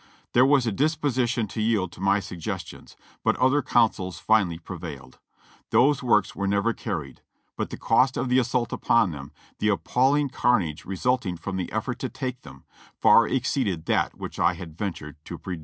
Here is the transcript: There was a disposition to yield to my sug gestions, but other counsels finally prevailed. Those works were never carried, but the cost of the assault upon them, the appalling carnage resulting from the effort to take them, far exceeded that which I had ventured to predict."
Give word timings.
There 0.33 0.47
was 0.47 0.65
a 0.65 0.71
disposition 0.71 1.45
to 1.49 1.61
yield 1.61 1.91
to 1.91 2.01
my 2.01 2.19
sug 2.19 2.39
gestions, 2.39 2.95
but 3.23 3.35
other 3.35 3.61
counsels 3.61 4.17
finally 4.17 4.57
prevailed. 4.57 5.19
Those 5.69 6.01
works 6.01 6.35
were 6.35 6.47
never 6.47 6.73
carried, 6.73 7.21
but 7.55 7.69
the 7.69 7.77
cost 7.77 8.17
of 8.17 8.27
the 8.27 8.39
assault 8.39 8.73
upon 8.73 9.11
them, 9.11 9.31
the 9.59 9.69
appalling 9.69 10.29
carnage 10.29 10.85
resulting 10.85 11.37
from 11.37 11.55
the 11.57 11.71
effort 11.71 11.99
to 11.99 12.09
take 12.09 12.41
them, 12.41 12.63
far 12.99 13.27
exceeded 13.27 13.85
that 13.85 14.17
which 14.17 14.39
I 14.39 14.55
had 14.55 14.75
ventured 14.75 15.23
to 15.25 15.37
predict." 15.37 15.59